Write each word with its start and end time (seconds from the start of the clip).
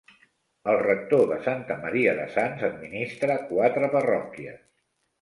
El 0.71 0.79
rector 0.83 1.21
de 1.33 1.37
Santa 1.49 1.77
Maria 1.83 2.17
de 2.21 2.27
Sants 2.39 2.67
administra 2.73 3.39
quatre 3.55 3.95
parròquies. 3.99 4.63